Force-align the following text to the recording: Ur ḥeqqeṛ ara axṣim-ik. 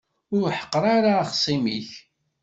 Ur 0.37 0.47
ḥeqqeṛ 0.59 0.83
ara 0.95 1.11
axṣim-ik. 1.23 1.89